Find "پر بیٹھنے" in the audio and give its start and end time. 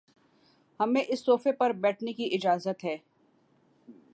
1.51-2.13